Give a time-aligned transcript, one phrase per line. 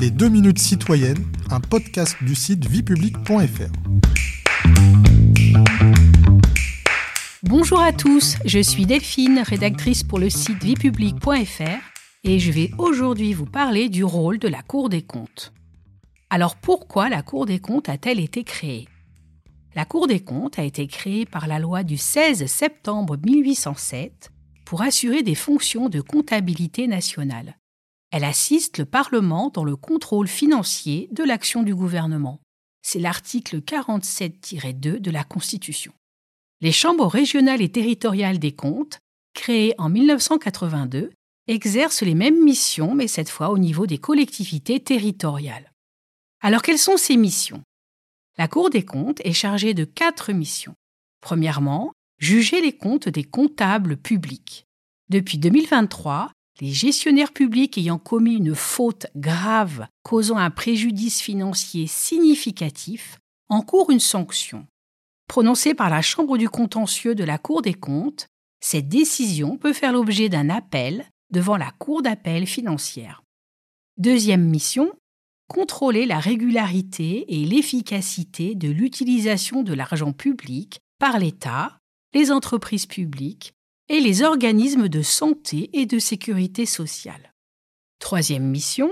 [0.00, 3.70] Les 2 minutes citoyennes, un podcast du site viepublic.fr.
[7.42, 11.82] Bonjour à tous, je suis Delphine, rédactrice pour le site viepublic.fr
[12.24, 15.52] et je vais aujourd'hui vous parler du rôle de la Cour des comptes.
[16.30, 18.88] Alors pourquoi la Cour des comptes a-t-elle été créée?
[19.74, 24.30] La Cour des comptes a été créée par la loi du 16 septembre 1807
[24.64, 27.59] pour assurer des fonctions de comptabilité nationale.
[28.10, 32.40] Elle assiste le Parlement dans le contrôle financier de l'action du gouvernement.
[32.82, 35.92] C'est l'article 47-2 de la Constitution.
[36.60, 38.98] Les chambres régionales et territoriales des comptes,
[39.34, 41.10] créées en 1982,
[41.46, 45.72] exercent les mêmes missions, mais cette fois au niveau des collectivités territoriales.
[46.40, 47.62] Alors quelles sont ces missions?
[48.38, 50.74] La Cour des comptes est chargée de quatre missions.
[51.20, 54.64] Premièrement, juger les comptes des comptables publics.
[55.10, 63.18] Depuis 2023, les gestionnaires publics ayant commis une faute grave causant un préjudice financier significatif
[63.48, 64.66] encourent une sanction.
[65.26, 68.26] Prononcée par la Chambre du contentieux de la Cour des comptes,
[68.60, 73.22] cette décision peut faire l'objet d'un appel devant la Cour d'appel financière.
[73.96, 74.92] Deuxième mission,
[75.48, 81.78] contrôler la régularité et l'efficacité de l'utilisation de l'argent public par l'État,
[82.12, 83.52] les entreprises publiques
[83.90, 87.34] et les organismes de santé et de sécurité sociale.
[87.98, 88.88] Troisième mission,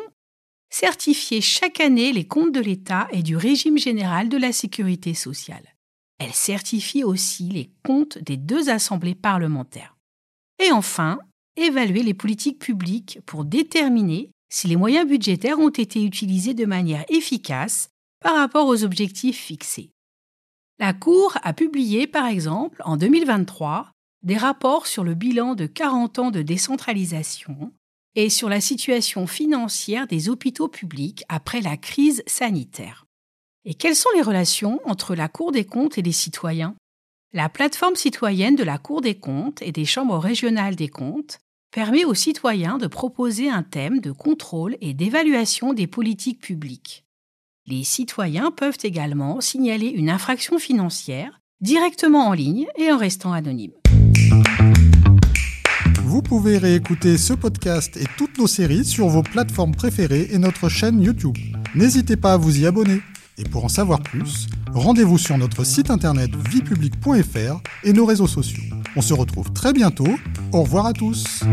[0.70, 5.76] certifier chaque année les comptes de l'État et du régime général de la sécurité sociale.
[6.18, 9.96] Elle certifie aussi les comptes des deux assemblées parlementaires.
[10.58, 11.20] Et enfin,
[11.54, 17.04] évaluer les politiques publiques pour déterminer si les moyens budgétaires ont été utilisés de manière
[17.08, 19.92] efficace par rapport aux objectifs fixés.
[20.80, 26.18] La Cour a publié, par exemple, en 2023, des rapports sur le bilan de 40
[26.18, 27.72] ans de décentralisation
[28.14, 33.06] et sur la situation financière des hôpitaux publics après la crise sanitaire.
[33.64, 36.74] Et quelles sont les relations entre la Cour des comptes et les citoyens?
[37.32, 41.38] La plateforme citoyenne de la Cour des comptes et des chambres régionales des comptes
[41.70, 47.04] permet aux citoyens de proposer un thème de contrôle et d'évaluation des politiques publiques.
[47.66, 53.72] Les citoyens peuvent également signaler une infraction financière directement en ligne et en restant anonyme.
[56.28, 60.68] Vous pouvez réécouter ce podcast et toutes nos séries sur vos plateformes préférées et notre
[60.68, 61.38] chaîne YouTube.
[61.74, 63.00] N'hésitez pas à vous y abonner.
[63.38, 68.62] Et pour en savoir plus, rendez-vous sur notre site internet viepublic.fr et nos réseaux sociaux.
[68.94, 70.18] On se retrouve très bientôt.
[70.52, 71.44] Au revoir à tous.